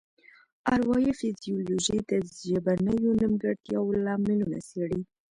[0.73, 2.11] اروايي فزیولوژي د
[2.45, 5.01] ژبنیو نیمګړتیاوو لاملونه څیړي